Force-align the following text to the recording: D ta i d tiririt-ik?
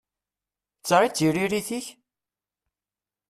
D 0.79 0.83
ta 0.87 0.97
i 1.05 1.07
d 1.09 1.13
tiririt-ik? 1.15 1.85